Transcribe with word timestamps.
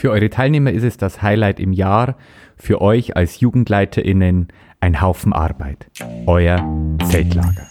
Für 0.00 0.12
eure 0.12 0.30
Teilnehmer 0.30 0.70
ist 0.72 0.82
es 0.82 0.96
das 0.96 1.20
Highlight 1.20 1.60
im 1.60 1.74
Jahr, 1.74 2.16
für 2.56 2.80
euch 2.80 3.18
als 3.18 3.38
JugendleiterInnen 3.40 4.48
ein 4.80 5.02
Haufen 5.02 5.34
Arbeit. 5.34 5.90
Euer 6.24 6.56
Zeltlager. 7.04 7.68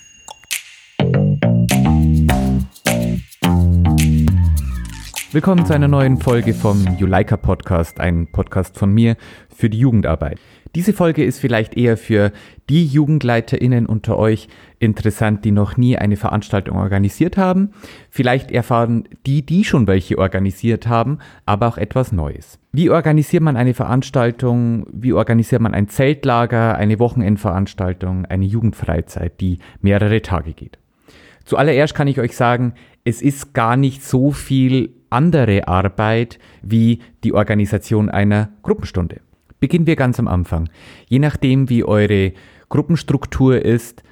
Willkommen 5.31 5.65
zu 5.65 5.73
einer 5.73 5.87
neuen 5.87 6.17
Folge 6.17 6.53
vom 6.53 6.85
Juleika 6.99 7.35
Podcast, 7.35 7.99
ein 7.99 8.31
Podcast 8.31 8.77
von 8.77 8.91
mir 8.93 9.15
für 9.49 9.71
die 9.71 9.79
Jugendarbeit. 9.79 10.39
Diese 10.75 10.93
Folge 10.93 11.23
ist 11.23 11.39
vielleicht 11.39 11.75
eher 11.75 11.97
für 11.97 12.31
die 12.69 12.85
JugendleiterInnen 12.85 13.87
unter 13.87 14.19
euch 14.19 14.47
interessant, 14.77 15.43
die 15.43 15.51
noch 15.51 15.77
nie 15.77 15.97
eine 15.97 16.15
Veranstaltung 16.15 16.77
organisiert 16.77 17.37
haben. 17.37 17.71
Vielleicht 18.11 18.51
erfahren 18.51 19.05
die, 19.25 19.43
die 19.43 19.63
schon 19.63 19.87
welche 19.87 20.19
organisiert 20.19 20.87
haben, 20.87 21.17
aber 21.47 21.67
auch 21.67 21.77
etwas 21.77 22.11
Neues. 22.11 22.59
Wie 22.71 22.91
organisiert 22.91 23.41
man 23.41 23.57
eine 23.57 23.73
Veranstaltung? 23.73 24.85
Wie 24.91 25.13
organisiert 25.13 25.61
man 25.61 25.73
ein 25.73 25.87
Zeltlager, 25.87 26.75
eine 26.75 26.99
Wochenendveranstaltung, 26.99 28.25
eine 28.25 28.45
Jugendfreizeit, 28.45 29.41
die 29.41 29.57
mehrere 29.81 30.21
Tage 30.21 30.53
geht? 30.53 30.77
Zuallererst 31.45 31.95
kann 31.95 32.07
ich 32.07 32.19
euch 32.19 32.35
sagen, 32.35 32.73
es 33.03 33.23
ist 33.23 33.55
gar 33.55 33.75
nicht 33.75 34.03
so 34.03 34.29
viel 34.31 34.93
andere 35.09 35.67
Arbeit 35.67 36.37
wie 36.61 36.99
die 37.23 37.33
Organisation 37.33 38.09
einer 38.09 38.49
Gruppenstunde. 38.61 39.21
Beginnen 39.59 39.87
wir 39.87 39.95
ganz 39.95 40.19
am 40.19 40.27
Anfang. 40.27 40.69
Je 41.07 41.19
nachdem, 41.19 41.69
wie 41.69 41.83
eure 41.83 42.33
Gruppenstruktur 42.69 43.63
ist, 43.63 44.03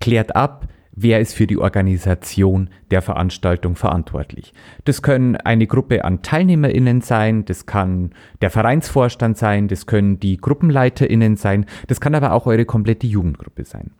klärt 0.00 0.34
ab, 0.34 0.68
wer 0.96 1.20
ist 1.20 1.34
für 1.34 1.46
die 1.46 1.58
Organisation 1.58 2.70
der 2.90 3.02
Veranstaltung 3.02 3.76
verantwortlich. 3.76 4.52
Das 4.84 5.02
können 5.02 5.36
eine 5.36 5.66
Gruppe 5.66 6.04
an 6.04 6.22
Teilnehmerinnen 6.22 7.02
sein, 7.02 7.44
das 7.44 7.66
kann 7.66 8.10
der 8.40 8.50
Vereinsvorstand 8.50 9.36
sein, 9.36 9.68
das 9.68 9.86
können 9.86 10.18
die 10.18 10.38
Gruppenleiterinnen 10.38 11.36
sein, 11.36 11.66
das 11.86 12.00
kann 12.00 12.14
aber 12.14 12.32
auch 12.32 12.46
eure 12.46 12.64
komplette 12.64 13.06
Jugendgruppe 13.06 13.64
sein. 13.64 13.90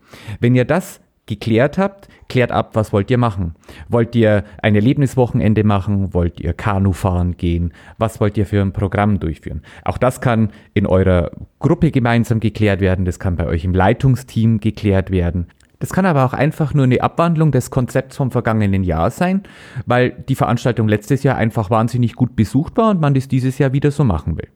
Wenn 0.41 0.55
ihr 0.55 0.65
das 0.65 1.01
geklärt 1.27 1.77
habt, 1.77 2.09
klärt 2.29 2.53
ab, 2.53 2.71
was 2.75 2.93
wollt 2.93 3.11
ihr 3.11 3.19
machen. 3.19 3.55
Wollt 3.89 4.15
ihr 4.15 4.45
ein 4.63 4.75
Erlebniswochenende 4.75 5.65
machen? 5.65 6.15
Wollt 6.15 6.41
ihr 6.41 6.53
Kanu 6.53 6.93
fahren 6.93 7.37
gehen? 7.37 7.73
Was 7.99 8.21
wollt 8.21 8.39
ihr 8.39 8.47
für 8.47 8.63
ein 8.63 8.73
Programm 8.73 9.19
durchführen? 9.19 9.63
Auch 9.85 9.99
das 9.99 10.21
kann 10.21 10.51
in 10.73 10.87
eurer 10.87 11.31
Gruppe 11.59 11.91
gemeinsam 11.91 12.41
geklärt 12.41 12.81
werden. 12.81 13.05
Das 13.05 13.19
kann 13.19 13.37
bei 13.37 13.47
euch 13.47 13.65
im 13.65 13.75
Leitungsteam 13.75 14.61
geklärt 14.61 15.11
werden. 15.11 15.49
Das 15.79 15.93
kann 15.93 16.07
aber 16.07 16.25
auch 16.25 16.33
einfach 16.33 16.73
nur 16.73 16.85
eine 16.85 17.03
Abwandlung 17.03 17.53
des 17.53 17.71
Konzepts 17.71 18.17
vom 18.17 18.31
vergangenen 18.31 18.83
Jahr 18.83 19.11
sein, 19.11 19.43
weil 19.85 20.11
die 20.29 20.35
Veranstaltung 20.35 20.89
letztes 20.89 21.23
Jahr 21.23 21.37
einfach 21.37 21.69
wahnsinnig 21.71 22.15
gut 22.15 22.35
besucht 22.35 22.77
war 22.79 22.91
und 22.91 23.01
man 23.01 23.13
das 23.13 23.29
dieses 23.29 23.59
Jahr 23.59 23.73
wieder 23.73 23.91
so 23.91 24.03
machen 24.03 24.39
will. 24.39 24.49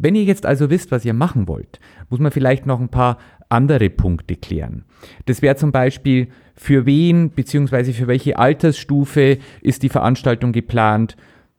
Wenn 0.00 0.14
ihr 0.14 0.22
jetzt 0.22 0.46
also 0.46 0.70
wisst, 0.70 0.92
was 0.92 1.04
ihr 1.04 1.12
machen 1.12 1.48
wollt, 1.48 1.80
muss 2.08 2.20
man 2.20 2.30
vielleicht 2.30 2.66
noch 2.66 2.80
ein 2.80 2.88
paar 2.88 3.18
andere 3.48 3.90
Punkte 3.90 4.36
klären. 4.36 4.84
Das 5.26 5.42
wäre 5.42 5.56
zum 5.56 5.72
Beispiel, 5.72 6.28
für 6.54 6.86
wen 6.86 7.30
bzw. 7.30 7.92
für 7.92 8.06
welche 8.06 8.38
Altersstufe 8.38 9.38
ist 9.60 9.82
die 9.82 9.88
Veranstaltung 9.88 10.52
geplant? 10.52 11.16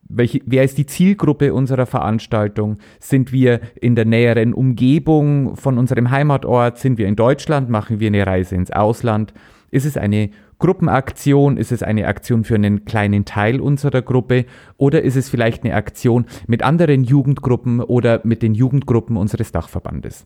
Welche, 0.08 0.42
wer 0.46 0.64
ist 0.64 0.78
die 0.78 0.86
Zielgruppe 0.86 1.54
unserer 1.54 1.86
Veranstaltung? 1.86 2.78
Sind 3.00 3.34
wir 3.34 3.60
in 3.80 3.96
der 3.96 4.06
näheren 4.06 4.54
Umgebung 4.54 5.56
von 5.56 5.78
unserem 5.78 6.10
Heimatort? 6.10 6.78
Sind 6.78 6.98
wir 6.98 7.08
in 7.08 7.16
Deutschland? 7.16 7.70
Machen 7.70 8.00
wir 8.00 8.08
eine 8.08 8.26
Reise 8.26 8.56
ins 8.56 8.72
Ausland? 8.72 9.34
Ist 9.70 9.86
es 9.86 9.98
eine 9.98 10.32
Gruppenaktion? 10.60 11.58
Ist 11.58 11.72
es 11.72 11.82
eine 11.82 12.08
Aktion 12.08 12.44
für 12.44 12.56
einen 12.56 12.86
kleinen 12.86 13.26
Teil 13.26 13.60
unserer 13.60 14.02
Gruppe? 14.02 14.46
Oder 14.78 15.02
ist 15.02 15.16
es 15.16 15.30
vielleicht 15.30 15.64
eine 15.64 15.74
Aktion 15.74 16.26
mit 16.48 16.64
anderen 16.64 17.04
Jugendgruppen 17.04 17.82
oder 17.82 18.22
mit 18.24 18.44
den 18.44 18.54
Jugendgruppen 18.54 19.18
unseres 19.18 19.52
Dachverbandes? 19.52 20.26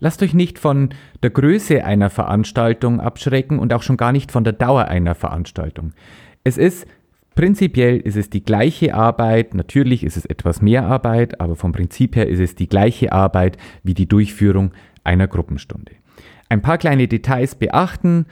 Lasst 0.00 0.22
euch 0.22 0.34
nicht 0.34 0.58
von 0.58 0.90
der 1.22 1.30
Größe 1.30 1.84
einer 1.84 2.10
Veranstaltung 2.10 3.00
abschrecken 3.00 3.58
und 3.58 3.72
auch 3.72 3.82
schon 3.82 3.96
gar 3.96 4.12
nicht 4.12 4.30
von 4.30 4.44
der 4.44 4.52
Dauer 4.52 4.84
einer 4.84 5.14
Veranstaltung. 5.14 5.92
Es 6.44 6.56
ist 6.56 6.86
prinzipiell 7.34 7.98
ist 7.98 8.16
es 8.16 8.30
die 8.30 8.42
gleiche 8.42 8.94
Arbeit, 8.94 9.54
natürlich 9.54 10.04
ist 10.04 10.16
es 10.16 10.24
etwas 10.24 10.62
mehr 10.62 10.84
Arbeit, 10.84 11.40
aber 11.40 11.56
vom 11.56 11.72
Prinzip 11.72 12.16
her 12.16 12.28
ist 12.28 12.40
es 12.40 12.54
die 12.54 12.68
gleiche 12.68 13.12
Arbeit 13.12 13.58
wie 13.82 13.94
die 13.94 14.06
Durchführung 14.06 14.72
einer 15.04 15.26
Gruppenstunde. 15.26 15.92
Ein 16.48 16.62
paar 16.62 16.78
kleine 16.78 17.08
Details 17.08 17.54
beachten, 17.54 18.26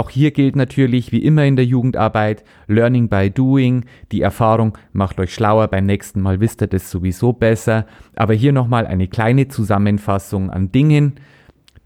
auch 0.00 0.08
hier 0.08 0.30
gilt 0.30 0.56
natürlich, 0.56 1.12
wie 1.12 1.22
immer 1.22 1.44
in 1.44 1.56
der 1.56 1.66
Jugendarbeit, 1.66 2.42
Learning 2.66 3.10
by 3.10 3.30
Doing. 3.30 3.84
Die 4.12 4.22
Erfahrung 4.22 4.78
macht 4.94 5.20
euch 5.20 5.34
schlauer, 5.34 5.68
beim 5.68 5.84
nächsten 5.84 6.22
Mal 6.22 6.40
wisst 6.40 6.62
ihr 6.62 6.68
das 6.68 6.90
sowieso 6.90 7.34
besser. 7.34 7.84
Aber 8.16 8.32
hier 8.32 8.54
nochmal 8.54 8.86
eine 8.86 9.08
kleine 9.08 9.48
Zusammenfassung 9.48 10.48
an 10.48 10.72
Dingen, 10.72 11.16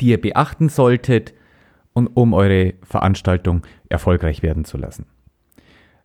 die 0.00 0.06
ihr 0.06 0.20
beachten 0.20 0.68
solltet, 0.68 1.34
um 1.92 2.32
eure 2.32 2.74
Veranstaltung 2.84 3.62
erfolgreich 3.88 4.44
werden 4.44 4.64
zu 4.64 4.78
lassen. 4.78 5.06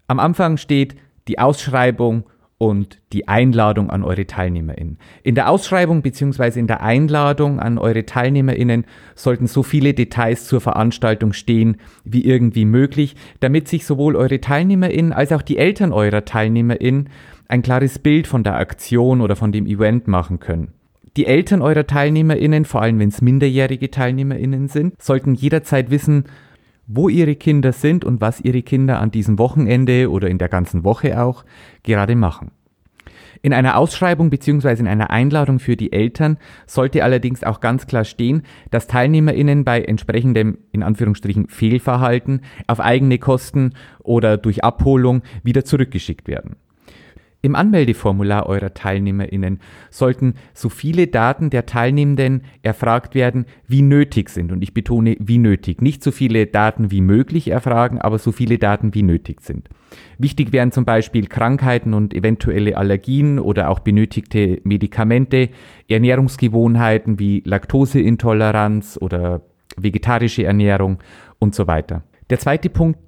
Am 0.07 0.19
Anfang 0.19 0.57
steht 0.57 0.95
die 1.27 1.37
Ausschreibung 1.37 2.23
und 2.59 2.99
die 3.13 3.27
Einladung 3.27 3.89
an 3.89 4.03
eure 4.03 4.25
TeilnehmerInnen. 4.25 4.99
In 5.23 5.33
der 5.33 5.49
Ausschreibung 5.49 6.01
bzw. 6.01 6.59
in 6.59 6.67
der 6.67 6.83
Einladung 6.83 7.59
an 7.59 7.77
eure 7.77 8.05
TeilnehmerInnen 8.05 8.85
sollten 9.15 9.47
so 9.47 9.63
viele 9.63 9.93
Details 9.93 10.45
zur 10.45 10.59
Veranstaltung 10.59 11.31
stehen 11.31 11.77
wie 12.03 12.25
irgendwie 12.25 12.65
möglich, 12.65 13.15
damit 13.39 13.69
sich 13.69 13.85
sowohl 13.85 14.17
eure 14.17 14.41
TeilnehmerInnen 14.41 15.13
als 15.13 15.31
auch 15.31 15.41
die 15.41 15.57
Eltern 15.57 15.93
eurer 15.93 16.25
TeilnehmerInnen 16.25 17.09
ein 17.47 17.61
klares 17.61 17.97
Bild 17.97 18.27
von 18.27 18.43
der 18.43 18.57
Aktion 18.57 19.21
oder 19.21 19.37
von 19.37 19.53
dem 19.53 19.65
Event 19.65 20.09
machen 20.09 20.39
können. 20.39 20.73
Die 21.15 21.25
Eltern 21.27 21.61
eurer 21.61 21.87
TeilnehmerInnen, 21.87 22.65
vor 22.65 22.81
allem 22.81 22.99
wenn 22.99 23.09
es 23.09 23.21
minderjährige 23.21 23.89
TeilnehmerInnen 23.89 24.67
sind, 24.67 25.01
sollten 25.01 25.33
jederzeit 25.33 25.91
wissen, 25.91 26.25
wo 26.89 27.07
ihre 27.07 27.35
Kinder 27.35 27.71
sind 27.71 28.03
und 28.03 28.19
was 28.19 28.41
ihre 28.41 28.63
Kinder 28.63 28.99
an 28.99 29.11
diesem 29.11 29.37
Wochenende 29.37 30.09
oder 30.09 30.27
in 30.27 30.39
der 30.39 30.49
ganzen 30.49 30.83
Woche 30.83 31.21
auch 31.21 31.45
gerade 31.83 32.15
machen. 32.15 32.51
In 33.41 33.53
einer 33.53 33.77
Ausschreibung 33.77 34.29
bzw. 34.31 34.79
in 34.79 34.87
einer 34.87 35.11
Einladung 35.11 35.59
für 35.59 35.77
die 35.77 35.93
Eltern 35.93 36.37
sollte 36.65 37.03
allerdings 37.03 37.43
auch 37.43 37.61
ganz 37.61 37.87
klar 37.87 38.03
stehen, 38.03 38.41
dass 38.71 38.87
TeilnehmerInnen 38.87 39.63
bei 39.63 39.81
entsprechendem 39.81 40.57
in 40.71 40.83
Anführungsstrichen 40.83 41.47
Fehlverhalten 41.47 42.41
auf 42.67 42.81
eigene 42.81 43.19
Kosten 43.19 43.75
oder 44.03 44.37
durch 44.37 44.63
Abholung 44.63 45.21
wieder 45.43 45.63
zurückgeschickt 45.63 46.27
werden. 46.27 46.57
Im 47.41 47.55
Anmeldeformular 47.55 48.47
eurer 48.47 48.73
TeilnehmerInnen 48.73 49.59
sollten 49.89 50.33
so 50.53 50.67
viele 50.67 51.07
Daten 51.07 51.49
der 51.49 51.65
Teilnehmenden 51.65 52.41
erfragt 52.63 53.15
werden, 53.15 53.45
wie 53.65 53.81
nötig 53.81 54.29
sind. 54.29 54.51
Und 54.51 54.61
ich 54.61 54.73
betone, 54.73 55.15
wie 55.19 55.37
nötig. 55.37 55.81
Nicht 55.81 56.03
so 56.03 56.11
viele 56.11 56.47
Daten 56.47 56.91
wie 56.91 56.99
möglich 56.99 57.49
erfragen, 57.49 57.99
aber 57.99 58.19
so 58.19 58.33
viele 58.33 58.57
Daten 58.57 58.93
wie 58.93 59.03
nötig 59.03 59.39
sind. 59.39 59.69
Wichtig 60.17 60.51
wären 60.51 60.73
zum 60.73 60.83
Beispiel 60.83 61.27
Krankheiten 61.27 61.93
und 61.93 62.13
eventuelle 62.13 62.75
Allergien 62.75 63.39
oder 63.39 63.69
auch 63.69 63.79
benötigte 63.79 64.59
Medikamente, 64.65 65.49
Ernährungsgewohnheiten 65.87 67.19
wie 67.19 67.41
Laktoseintoleranz 67.45 68.97
oder 68.99 69.43
vegetarische 69.77 70.43
Ernährung 70.43 70.99
und 71.39 71.55
so 71.55 71.67
weiter. 71.67 72.03
Der 72.29 72.39
zweite 72.39 72.69
Punkt 72.69 72.99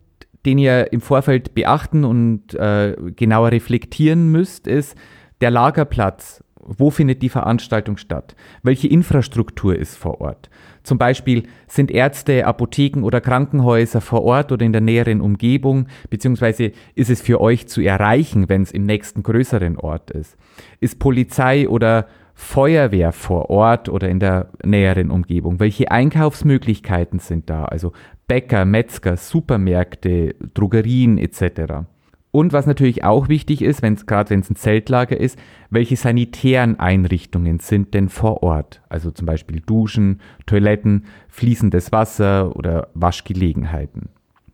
den 0.46 0.58
ihr 0.58 0.92
im 0.92 1.02
Vorfeld 1.02 1.54
beachten 1.54 2.04
und 2.04 2.54
äh, 2.56 2.96
genauer 3.16 3.52
reflektieren 3.52 4.32
müsst, 4.32 4.68
ist 4.68 4.96
der 5.42 5.52
Lagerplatz. 5.52 6.44
Wo 6.64 6.92
findet 6.92 7.22
die 7.24 7.30
Veranstaltung 7.30 7.98
statt? 7.98 8.36
Welche 8.62 8.88
Infrastruktur 8.88 9.76
ist 9.76 9.98
vor 9.98 10.22
Ort? 10.22 10.50
Zum 10.84 10.98
Beispiel 10.98 11.44
sind 11.68 11.92
Ärzte, 11.92 12.46
Apotheken 12.46 13.04
oder 13.04 13.22
Krankenhäuser 13.22 14.02
vor 14.02 14.24
Ort 14.24 14.52
oder 14.52 14.66
in 14.66 14.72
der 14.72 14.82
näheren 14.82 15.22
Umgebung, 15.22 15.88
beziehungsweise 16.10 16.72
ist 16.96 17.10
es 17.10 17.22
für 17.22 17.42
euch 17.42 17.68
zu 17.68 17.82
erreichen, 17.82 18.50
wenn 18.50 18.64
es 18.64 18.72
im 18.72 18.86
nächsten 18.86 19.24
größeren 19.24 19.78
Ort 19.78 20.12
ist? 20.12 20.38
Ist 20.80 21.00
Polizei 21.00 21.68
oder 21.68 22.08
Feuerwehr 22.42 23.14
vor 23.14 23.50
Ort 23.50 23.88
oder 23.88 24.10
in 24.10 24.20
der 24.20 24.50
näheren 24.66 25.12
Umgebung? 25.12 25.60
Welche 25.60 25.90
Einkaufsmöglichkeiten 25.92 27.20
sind 27.20 27.50
da? 27.50 27.66
Also 27.66 27.94
Bäcker, 28.28 28.66
Metzger, 28.66 29.16
Supermärkte, 29.16 30.36
Drogerien 30.54 31.18
etc. 31.18 31.86
Und 32.32 32.52
was 32.52 32.66
natürlich 32.66 33.06
auch 33.06 33.30
wichtig 33.30 33.62
ist, 33.62 33.82
wenn 33.82 33.96
gerade 33.96 34.32
wenn 34.32 34.40
es 34.40 34.50
ein 34.50 34.56
Zeltlager 34.56 35.18
ist, 35.18 35.38
welche 35.70 35.96
sanitären 35.96 36.80
Einrichtungen 36.80 37.60
sind 37.60 37.94
denn 37.94 38.10
vor 38.10 38.44
Ort? 38.44 38.82
Also 38.90 39.12
zum 39.12 39.28
Beispiel 39.28 39.62
Duschen, 39.62 40.20
Toiletten, 40.46 41.06
fließendes 41.30 41.92
Wasser 41.92 42.56
oder 42.56 42.90
Waschgelegenheiten. 42.96 44.10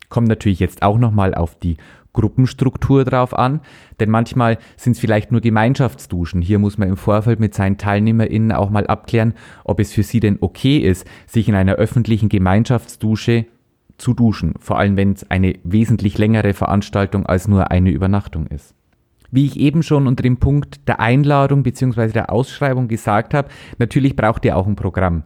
Kommt 0.09 0.27
natürlich 0.27 0.59
jetzt 0.59 0.83
auch 0.83 0.97
nochmal 0.97 1.35
auf 1.35 1.55
die 1.55 1.77
Gruppenstruktur 2.13 3.05
drauf 3.05 3.37
an, 3.37 3.61
denn 3.99 4.09
manchmal 4.09 4.57
sind 4.75 4.93
es 4.93 4.99
vielleicht 4.99 5.31
nur 5.31 5.39
Gemeinschaftsduschen. 5.39 6.41
Hier 6.41 6.57
muss 6.57 6.79
man 6.79 6.89
im 6.89 6.97
Vorfeld 6.97 7.39
mit 7.39 7.53
seinen 7.53 7.77
TeilnehmerInnen 7.77 8.53
auch 8.53 8.71
mal 8.71 8.87
abklären, 8.87 9.35
ob 9.63 9.79
es 9.79 9.93
für 9.93 10.01
sie 10.01 10.19
denn 10.19 10.37
okay 10.41 10.79
ist, 10.79 11.05
sich 11.27 11.47
in 11.47 11.53
einer 11.53 11.73
öffentlichen 11.73 12.27
Gemeinschaftsdusche 12.27 13.45
zu 13.97 14.13
duschen, 14.13 14.55
vor 14.59 14.79
allem 14.79 14.97
wenn 14.97 15.11
es 15.11 15.29
eine 15.29 15.59
wesentlich 15.63 16.17
längere 16.17 16.53
Veranstaltung 16.53 17.25
als 17.25 17.47
nur 17.47 17.69
eine 17.69 17.91
Übernachtung 17.91 18.47
ist. 18.47 18.73
Wie 19.29 19.45
ich 19.45 19.59
eben 19.59 19.83
schon 19.83 20.07
unter 20.07 20.23
dem 20.23 20.37
Punkt 20.37 20.87
der 20.87 20.99
Einladung 20.99 21.61
bzw. 21.61 22.13
der 22.13 22.31
Ausschreibung 22.31 22.87
gesagt 22.87 23.35
habe, 23.35 23.49
natürlich 23.77 24.15
braucht 24.15 24.43
ihr 24.45 24.55
auch 24.55 24.65
ein 24.65 24.75
Programm. 24.75 25.23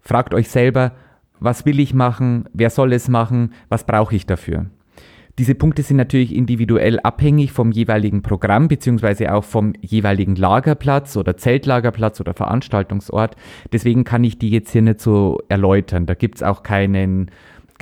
Fragt 0.00 0.32
euch 0.32 0.48
selber, 0.48 0.92
was 1.42 1.66
will 1.66 1.80
ich 1.80 1.94
machen, 1.94 2.44
wer 2.52 2.70
soll 2.70 2.92
es 2.92 3.08
machen, 3.08 3.52
was 3.68 3.84
brauche 3.84 4.14
ich 4.14 4.26
dafür. 4.26 4.66
Diese 5.38 5.54
Punkte 5.54 5.82
sind 5.82 5.96
natürlich 5.96 6.34
individuell 6.34 7.00
abhängig 7.00 7.52
vom 7.52 7.72
jeweiligen 7.72 8.22
Programm 8.22 8.68
beziehungsweise 8.68 9.32
auch 9.32 9.44
vom 9.44 9.72
jeweiligen 9.80 10.36
Lagerplatz 10.36 11.16
oder 11.16 11.38
Zeltlagerplatz 11.38 12.20
oder 12.20 12.34
Veranstaltungsort. 12.34 13.34
Deswegen 13.72 14.04
kann 14.04 14.24
ich 14.24 14.38
die 14.38 14.50
jetzt 14.50 14.72
hier 14.72 14.82
nicht 14.82 15.00
so 15.00 15.40
erläutern. 15.48 16.04
Da 16.04 16.14
gibt 16.14 16.36
es 16.36 16.42
auch 16.42 16.62
keinen 16.62 17.30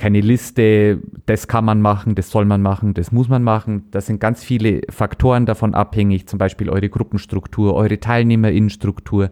keine 0.01 0.19
Liste, 0.19 0.97
das 1.27 1.47
kann 1.47 1.63
man 1.63 1.79
machen, 1.79 2.15
das 2.15 2.31
soll 2.31 2.43
man 2.43 2.63
machen, 2.63 2.95
das 2.95 3.11
muss 3.11 3.29
man 3.29 3.43
machen. 3.43 3.83
Da 3.91 4.01
sind 4.01 4.19
ganz 4.19 4.43
viele 4.43 4.81
Faktoren 4.89 5.45
davon 5.45 5.75
abhängig, 5.75 6.27
zum 6.27 6.39
Beispiel 6.39 6.71
eure 6.71 6.89
Gruppenstruktur, 6.89 7.75
eure 7.75 7.99
Teilnehmerinnenstruktur, 7.99 9.29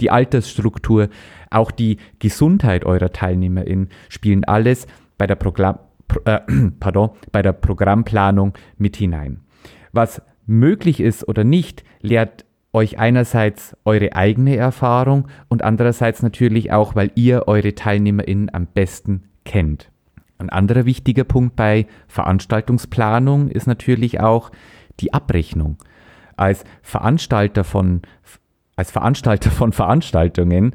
die 0.00 0.12
Altersstruktur, 0.12 1.08
auch 1.50 1.72
die 1.72 1.96
Gesundheit 2.20 2.84
eurer 2.84 3.10
Teilnehmerinnen 3.10 3.88
spielen 4.08 4.44
alles 4.44 4.86
bei 5.18 5.26
der, 5.26 5.34
Programm, 5.34 5.80
äh, 6.24 6.38
pardon, 6.78 7.10
bei 7.32 7.42
der 7.42 7.52
Programmplanung 7.52 8.52
mit 8.78 8.94
hinein. 8.94 9.40
Was 9.90 10.22
möglich 10.46 11.00
ist 11.00 11.26
oder 11.26 11.42
nicht, 11.42 11.82
lehrt 12.00 12.44
euch 12.72 12.96
einerseits 12.96 13.76
eure 13.84 14.14
eigene 14.14 14.54
Erfahrung 14.54 15.26
und 15.48 15.64
andererseits 15.64 16.22
natürlich 16.22 16.70
auch, 16.70 16.94
weil 16.94 17.10
ihr 17.16 17.48
eure 17.48 17.74
TeilnehmerInnen 17.74 18.54
am 18.54 18.68
besten 18.68 19.24
kennt. 19.44 19.91
Ein 20.42 20.50
anderer 20.50 20.86
wichtiger 20.86 21.22
Punkt 21.22 21.54
bei 21.54 21.86
Veranstaltungsplanung 22.08 23.48
ist 23.48 23.68
natürlich 23.68 24.18
auch 24.18 24.50
die 24.98 25.14
Abrechnung. 25.14 25.78
Als 26.36 26.64
Veranstalter 26.82 27.62
von, 27.62 28.02
als 28.74 28.90
Veranstalter 28.90 29.52
von 29.52 29.72
Veranstaltungen 29.72 30.74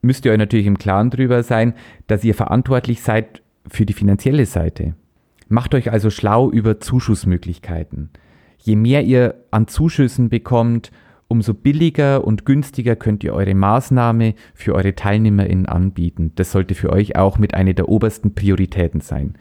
müsst 0.00 0.24
ihr 0.24 0.32
euch 0.32 0.38
natürlich 0.38 0.64
im 0.64 0.78
Klaren 0.78 1.10
darüber 1.10 1.42
sein, 1.42 1.74
dass 2.06 2.24
ihr 2.24 2.34
verantwortlich 2.34 3.02
seid 3.02 3.42
für 3.68 3.84
die 3.84 3.92
finanzielle 3.92 4.46
Seite. 4.46 4.94
Macht 5.48 5.74
euch 5.74 5.92
also 5.92 6.08
schlau 6.08 6.50
über 6.50 6.80
Zuschussmöglichkeiten. 6.80 8.08
Je 8.56 8.76
mehr 8.76 9.02
ihr 9.02 9.34
an 9.50 9.68
Zuschüssen 9.68 10.30
bekommt, 10.30 10.92
umso 11.28 11.54
billiger 11.54 12.24
und 12.24 12.44
günstiger 12.46 12.96
könnt 12.96 13.22
ihr 13.22 13.34
eure 13.34 13.54
Maßnahme 13.54 14.34
für 14.54 14.74
eure 14.74 14.94
TeilnehmerInnen 14.94 15.66
anbieten. 15.66 16.32
Das 16.34 16.52
sollte 16.52 16.74
für 16.74 16.90
euch 16.90 17.16
auch 17.16 17.38
mit 17.38 17.54
einer 17.54 17.74
der 17.74 17.88
obersten 17.88 18.34
Prioritäten 18.34 19.00
sein. 19.00 19.34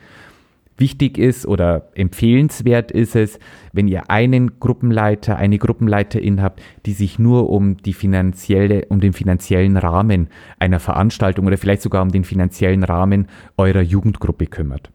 Wichtig 0.79 1.17
ist 1.17 1.47
oder 1.47 1.89
empfehlenswert 1.95 2.91
ist 2.91 3.15
es, 3.15 3.39
wenn 3.73 3.87
ihr 3.87 4.11
einen 4.11 4.59
Gruppenleiter, 4.59 5.35
eine 5.35 5.57
Gruppenleiterin 5.57 6.43
habt, 6.43 6.61
die 6.85 6.93
sich 6.93 7.17
nur 7.17 7.49
um 7.49 7.77
die 7.77 7.93
finanzielle, 7.93 8.85
um 8.89 8.99
den 8.99 9.13
finanziellen 9.13 9.75
Rahmen 9.75 10.27
einer 10.59 10.79
Veranstaltung 10.79 11.47
oder 11.47 11.57
vielleicht 11.57 11.81
sogar 11.81 12.03
um 12.03 12.11
den 12.11 12.23
finanziellen 12.23 12.83
Rahmen 12.83 13.27
eurer 13.57 13.81
Jugendgruppe 13.81 14.45
kümmert. 14.45 14.91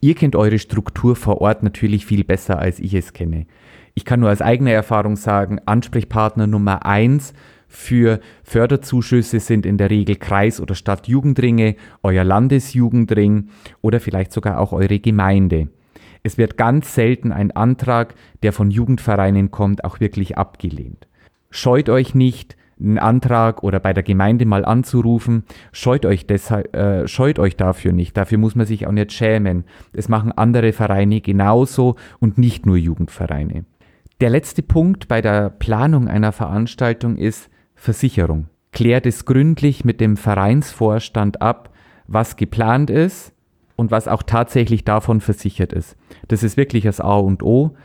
Ihr 0.00 0.14
kennt 0.14 0.36
eure 0.36 0.58
Struktur 0.58 1.16
vor 1.16 1.42
Ort 1.42 1.62
natürlich 1.62 2.06
viel 2.06 2.24
besser, 2.24 2.58
als 2.58 2.80
ich 2.80 2.94
es 2.94 3.12
kenne. 3.12 3.46
Ich 3.98 4.04
kann 4.04 4.20
nur 4.20 4.30
aus 4.30 4.42
eigener 4.42 4.72
Erfahrung 4.72 5.16
sagen, 5.16 5.58
Ansprechpartner 5.64 6.46
Nummer 6.46 6.84
eins 6.84 7.32
für 7.66 8.20
Förderzuschüsse 8.44 9.40
sind 9.40 9.64
in 9.64 9.78
der 9.78 9.88
Regel 9.88 10.16
Kreis- 10.16 10.60
oder 10.60 10.74
Stadtjugendringe, 10.74 11.76
euer 12.02 12.22
Landesjugendring 12.22 13.48
oder 13.80 13.98
vielleicht 13.98 14.32
sogar 14.32 14.60
auch 14.60 14.74
eure 14.74 14.98
Gemeinde. 14.98 15.68
Es 16.22 16.36
wird 16.36 16.58
ganz 16.58 16.94
selten 16.94 17.32
ein 17.32 17.52
Antrag, 17.52 18.14
der 18.42 18.52
von 18.52 18.70
Jugendvereinen 18.70 19.50
kommt, 19.50 19.82
auch 19.82 19.98
wirklich 19.98 20.36
abgelehnt. 20.36 21.08
Scheut 21.48 21.88
euch 21.88 22.14
nicht, 22.14 22.54
einen 22.78 22.98
Antrag 22.98 23.62
oder 23.62 23.80
bei 23.80 23.94
der 23.94 24.02
Gemeinde 24.02 24.44
mal 24.44 24.66
anzurufen, 24.66 25.44
scheut 25.72 26.04
euch 26.04 26.26
deshalb, 26.26 26.76
äh, 26.76 27.08
scheut 27.08 27.38
euch 27.38 27.56
dafür 27.56 27.92
nicht. 27.92 28.14
Dafür 28.14 28.36
muss 28.36 28.56
man 28.56 28.66
sich 28.66 28.86
auch 28.86 28.92
nicht 28.92 29.12
schämen. 29.12 29.64
Es 29.94 30.10
machen 30.10 30.32
andere 30.32 30.74
Vereine 30.74 31.22
genauso 31.22 31.96
und 32.20 32.36
nicht 32.36 32.66
nur 32.66 32.76
Jugendvereine. 32.76 33.64
Der 34.22 34.30
letzte 34.30 34.62
Punkt 34.62 35.08
bei 35.08 35.20
der 35.20 35.50
Planung 35.50 36.08
einer 36.08 36.32
Veranstaltung 36.32 37.18
ist 37.18 37.50
Versicherung. 37.74 38.48
Klärt 38.72 39.04
es 39.04 39.26
gründlich 39.26 39.84
mit 39.84 40.00
dem 40.00 40.16
Vereinsvorstand 40.16 41.42
ab, 41.42 41.68
was 42.06 42.36
geplant 42.36 42.88
ist 42.88 43.34
und 43.76 43.90
was 43.90 44.08
auch 44.08 44.22
tatsächlich 44.22 44.84
davon 44.84 45.20
versichert 45.20 45.74
ist. 45.74 45.96
Das 46.28 46.42
ist 46.42 46.56
wirklich 46.56 46.84
das 46.84 46.98
A 46.98 47.16
und 47.16 47.42
O. 47.42 47.76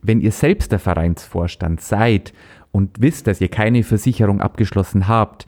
Wenn 0.00 0.20
ihr 0.20 0.30
selbst 0.30 0.70
der 0.70 0.78
Vereinsvorstand 0.78 1.80
seid 1.80 2.34
und 2.70 3.00
wisst, 3.00 3.26
dass 3.26 3.40
ihr 3.40 3.48
keine 3.48 3.82
Versicherung 3.82 4.40
abgeschlossen 4.40 5.08
habt, 5.08 5.46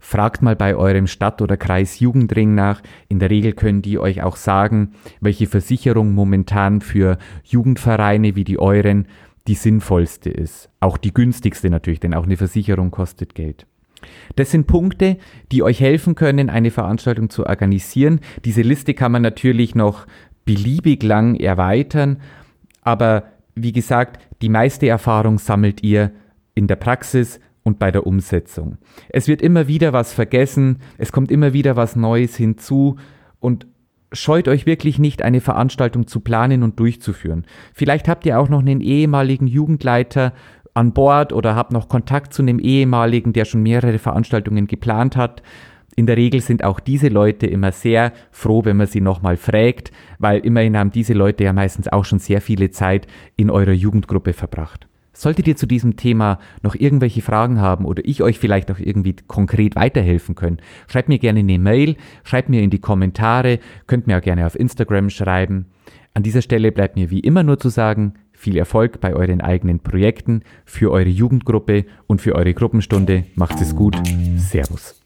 fragt 0.00 0.42
mal 0.42 0.56
bei 0.56 0.74
eurem 0.74 1.06
Stadt- 1.06 1.42
oder 1.42 1.56
Kreisjugendring 1.56 2.56
nach. 2.56 2.82
In 3.08 3.20
der 3.20 3.30
Regel 3.30 3.52
können 3.52 3.82
die 3.82 4.00
euch 4.00 4.22
auch 4.24 4.36
sagen, 4.36 4.94
welche 5.20 5.46
Versicherung 5.46 6.12
momentan 6.12 6.80
für 6.80 7.18
Jugendvereine 7.44 8.34
wie 8.34 8.44
die 8.44 8.58
euren 8.58 9.06
die 9.46 9.54
sinnvollste 9.54 10.30
ist. 10.30 10.68
Auch 10.80 10.96
die 10.96 11.14
günstigste 11.14 11.70
natürlich, 11.70 12.00
denn 12.00 12.14
auch 12.14 12.24
eine 12.24 12.36
Versicherung 12.36 12.90
kostet 12.90 13.34
Geld. 13.34 13.66
Das 14.36 14.50
sind 14.50 14.66
Punkte, 14.66 15.16
die 15.52 15.62
euch 15.62 15.80
helfen 15.80 16.14
können, 16.14 16.50
eine 16.50 16.70
Veranstaltung 16.70 17.30
zu 17.30 17.46
organisieren. 17.46 18.20
Diese 18.44 18.62
Liste 18.62 18.94
kann 18.94 19.12
man 19.12 19.22
natürlich 19.22 19.74
noch 19.74 20.06
beliebig 20.44 21.02
lang 21.02 21.34
erweitern, 21.36 22.18
aber 22.82 23.24
wie 23.54 23.72
gesagt, 23.72 24.22
die 24.42 24.48
meiste 24.48 24.86
Erfahrung 24.86 25.38
sammelt 25.38 25.82
ihr 25.82 26.12
in 26.54 26.66
der 26.66 26.76
Praxis 26.76 27.40
und 27.62 27.78
bei 27.78 27.90
der 27.90 28.06
Umsetzung. 28.06 28.78
Es 29.08 29.26
wird 29.26 29.42
immer 29.42 29.66
wieder 29.66 29.92
was 29.92 30.12
vergessen, 30.12 30.78
es 30.98 31.10
kommt 31.10 31.32
immer 31.32 31.52
wieder 31.52 31.74
was 31.74 31.96
Neues 31.96 32.36
hinzu 32.36 32.96
und 33.40 33.66
scheut 34.12 34.48
euch 34.48 34.66
wirklich 34.66 34.98
nicht, 34.98 35.22
eine 35.22 35.40
Veranstaltung 35.40 36.06
zu 36.06 36.20
planen 36.20 36.62
und 36.62 36.78
durchzuführen. 36.78 37.44
Vielleicht 37.74 38.08
habt 38.08 38.26
ihr 38.26 38.38
auch 38.38 38.48
noch 38.48 38.60
einen 38.60 38.80
ehemaligen 38.80 39.46
Jugendleiter 39.46 40.32
an 40.74 40.92
Bord 40.92 41.32
oder 41.32 41.56
habt 41.56 41.72
noch 41.72 41.88
Kontakt 41.88 42.34
zu 42.34 42.42
einem 42.42 42.58
ehemaligen, 42.58 43.32
der 43.32 43.44
schon 43.44 43.62
mehrere 43.62 43.98
Veranstaltungen 43.98 44.66
geplant 44.66 45.16
hat. 45.16 45.42
In 45.96 46.06
der 46.06 46.18
Regel 46.18 46.42
sind 46.42 46.62
auch 46.62 46.78
diese 46.78 47.08
Leute 47.08 47.46
immer 47.46 47.72
sehr 47.72 48.12
froh, 48.30 48.66
wenn 48.66 48.76
man 48.76 48.86
sie 48.86 49.00
nochmal 49.00 49.38
fragt, 49.38 49.90
weil 50.18 50.40
immerhin 50.40 50.76
haben 50.76 50.90
diese 50.90 51.14
Leute 51.14 51.44
ja 51.44 51.54
meistens 51.54 51.88
auch 51.88 52.04
schon 52.04 52.18
sehr 52.18 52.42
viele 52.42 52.70
Zeit 52.70 53.06
in 53.36 53.50
eurer 53.50 53.72
Jugendgruppe 53.72 54.34
verbracht. 54.34 54.86
Solltet 55.16 55.48
ihr 55.48 55.56
zu 55.56 55.66
diesem 55.66 55.96
Thema 55.96 56.38
noch 56.62 56.74
irgendwelche 56.74 57.22
Fragen 57.22 57.58
haben 57.58 57.86
oder 57.86 58.02
ich 58.04 58.22
euch 58.22 58.38
vielleicht 58.38 58.70
auch 58.70 58.78
irgendwie 58.78 59.16
konkret 59.26 59.74
weiterhelfen 59.74 60.34
können, 60.34 60.58
schreibt 60.88 61.08
mir 61.08 61.18
gerne 61.18 61.40
eine 61.40 61.58
Mail, 61.58 61.96
schreibt 62.22 62.50
mir 62.50 62.60
in 62.60 62.68
die 62.68 62.80
Kommentare, 62.80 63.58
könnt 63.86 64.06
mir 64.06 64.18
auch 64.18 64.22
gerne 64.22 64.44
auf 64.44 64.58
Instagram 64.58 65.08
schreiben. 65.08 65.66
An 66.12 66.22
dieser 66.22 66.42
Stelle 66.42 66.70
bleibt 66.70 66.96
mir 66.96 67.10
wie 67.10 67.20
immer 67.20 67.42
nur 67.42 67.58
zu 67.58 67.70
sagen, 67.70 68.12
viel 68.34 68.58
Erfolg 68.58 69.00
bei 69.00 69.14
euren 69.14 69.40
eigenen 69.40 69.80
Projekten, 69.80 70.42
für 70.66 70.90
eure 70.90 71.08
Jugendgruppe 71.08 71.86
und 72.06 72.20
für 72.20 72.34
eure 72.34 72.52
Gruppenstunde. 72.52 73.24
Macht 73.36 73.58
es 73.62 73.74
gut. 73.74 73.96
Servus. 74.36 75.00